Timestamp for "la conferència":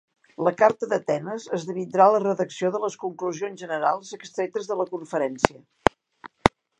4.81-5.63